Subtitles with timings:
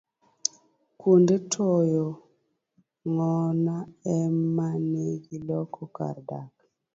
[0.99, 2.05] Kuonde toyo
[3.13, 3.75] ng'ona
[4.17, 6.53] emane giloko kar dak.